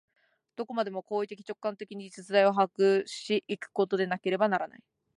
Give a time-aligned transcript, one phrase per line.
[0.55, 4.83] どこまでも行為的直観的に実在を把握し行くことでなければならない。